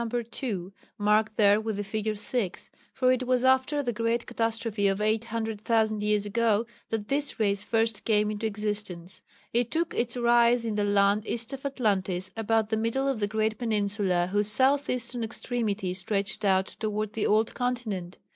[0.31, 4.99] 2 (marked there with the figure 6), for it was after the great catastrophe of
[4.99, 9.21] 800,000 years ago that this race first came into existence.
[9.53, 13.27] It took its rise in the land east of Atlantis, about the middle of the
[13.27, 18.17] great peninsula whose south eastern extremity stretched out towards the old continent.